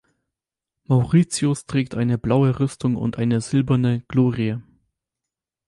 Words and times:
Mauritius 0.85 1.67
trägt 1.67 1.93
eine 1.93 2.17
blaue 2.17 2.59
Rüstung 2.59 2.95
und 2.95 3.19
eine 3.19 3.39
silberne 3.39 4.03
Glorie. 4.07 4.57